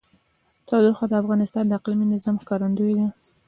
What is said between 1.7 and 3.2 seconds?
اقلیمي نظام ښکارندوی ده.